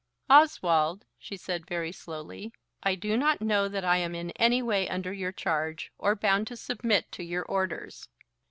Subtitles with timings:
[0.31, 2.51] "Oswald," she said very slowly,
[2.81, 6.47] "I do not know that I am in any way under your charge, or bound
[6.47, 8.07] to submit to your orders."